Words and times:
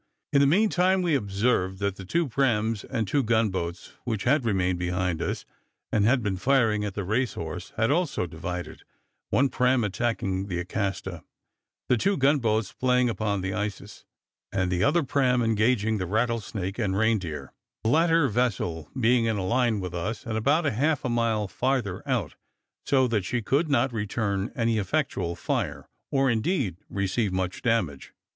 In 0.33 0.41
the 0.41 0.47
meantime, 0.47 1.03
we 1.03 1.13
observed 1.13 1.77
that 1.77 1.95
the 1.95 2.05
two 2.05 2.27
praams, 2.27 2.83
and 2.83 3.07
two 3.07 3.21
gun 3.21 3.51
boats, 3.51 3.93
which 4.03 4.23
had 4.23 4.45
remained 4.45 4.79
behind 4.79 5.21
us, 5.21 5.45
and 5.91 6.05
had 6.05 6.23
been 6.23 6.37
firing 6.37 6.83
at 6.83 6.95
the 6.95 7.03
Racehorse, 7.03 7.71
had 7.77 7.91
also 7.91 8.25
divided 8.25 8.81
one 9.29 9.47
praam 9.47 9.83
attacking 9.85 10.47
the 10.47 10.57
Acasta, 10.57 11.23
the 11.87 11.97
two 11.97 12.17
gun 12.17 12.39
boats 12.39 12.73
playing 12.73 13.09
upon 13.11 13.41
the 13.41 13.53
Isis, 13.53 14.03
and 14.51 14.71
the 14.71 14.83
other 14.83 15.03
praam 15.03 15.43
engaging 15.43 15.99
the 15.99 16.07
Rattlesnake 16.07 16.79
and 16.79 16.97
Reindeer; 16.97 17.53
the 17.83 17.89
latter 17.91 18.27
vessel 18.27 18.89
being 18.99 19.25
in 19.25 19.37
a 19.37 19.45
line 19.45 19.79
with 19.79 19.93
us, 19.93 20.25
and 20.25 20.35
about 20.35 20.65
half 20.65 21.05
a 21.05 21.09
mile 21.09 21.47
farther 21.47 22.01
out, 22.09 22.33
so 22.87 23.07
that 23.07 23.23
she 23.23 23.43
could 23.43 23.69
not 23.69 23.93
return 23.93 24.51
any 24.55 24.79
effectual 24.79 25.35
fire, 25.35 25.87
or, 26.09 26.27
indeed, 26.27 26.77
receive 26.89 27.31
much 27.31 27.61
damage. 27.61 28.13